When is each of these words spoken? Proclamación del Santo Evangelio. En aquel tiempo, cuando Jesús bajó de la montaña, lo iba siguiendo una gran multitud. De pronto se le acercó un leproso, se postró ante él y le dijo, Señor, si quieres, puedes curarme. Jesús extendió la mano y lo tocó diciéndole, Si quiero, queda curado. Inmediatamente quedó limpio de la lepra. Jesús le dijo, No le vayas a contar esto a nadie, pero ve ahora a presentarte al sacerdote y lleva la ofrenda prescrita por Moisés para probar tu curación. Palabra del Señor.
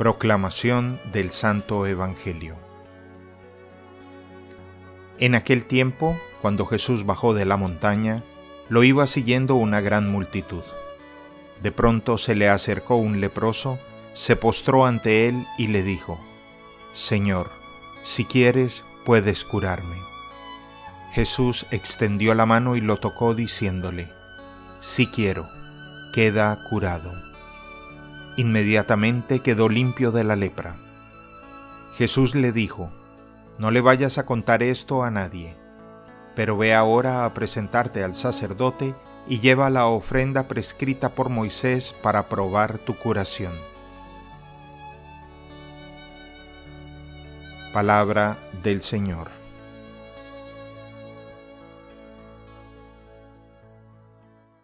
Proclamación 0.00 0.98
del 1.12 1.30
Santo 1.30 1.86
Evangelio. 1.86 2.56
En 5.18 5.34
aquel 5.34 5.66
tiempo, 5.66 6.18
cuando 6.40 6.64
Jesús 6.64 7.04
bajó 7.04 7.34
de 7.34 7.44
la 7.44 7.58
montaña, 7.58 8.24
lo 8.70 8.82
iba 8.82 9.06
siguiendo 9.06 9.56
una 9.56 9.82
gran 9.82 10.08
multitud. 10.08 10.62
De 11.62 11.70
pronto 11.70 12.16
se 12.16 12.34
le 12.34 12.48
acercó 12.48 12.96
un 12.96 13.20
leproso, 13.20 13.78
se 14.14 14.36
postró 14.36 14.86
ante 14.86 15.28
él 15.28 15.44
y 15.58 15.66
le 15.66 15.82
dijo, 15.82 16.18
Señor, 16.94 17.50
si 18.02 18.24
quieres, 18.24 18.86
puedes 19.04 19.44
curarme. 19.44 19.96
Jesús 21.12 21.66
extendió 21.72 22.32
la 22.32 22.46
mano 22.46 22.74
y 22.74 22.80
lo 22.80 22.96
tocó 22.96 23.34
diciéndole, 23.34 24.08
Si 24.80 25.08
quiero, 25.08 25.46
queda 26.14 26.58
curado. 26.70 27.29
Inmediatamente 28.40 29.40
quedó 29.40 29.68
limpio 29.68 30.12
de 30.12 30.24
la 30.24 30.34
lepra. 30.34 30.74
Jesús 31.98 32.34
le 32.34 32.52
dijo, 32.52 32.90
No 33.58 33.70
le 33.70 33.82
vayas 33.82 34.16
a 34.16 34.24
contar 34.24 34.62
esto 34.62 35.02
a 35.02 35.10
nadie, 35.10 35.58
pero 36.34 36.56
ve 36.56 36.72
ahora 36.72 37.26
a 37.26 37.34
presentarte 37.34 38.02
al 38.02 38.14
sacerdote 38.14 38.94
y 39.28 39.40
lleva 39.40 39.68
la 39.68 39.88
ofrenda 39.88 40.48
prescrita 40.48 41.10
por 41.10 41.28
Moisés 41.28 41.94
para 42.02 42.30
probar 42.30 42.78
tu 42.78 42.96
curación. 42.96 43.52
Palabra 47.74 48.38
del 48.62 48.80
Señor. 48.80 49.39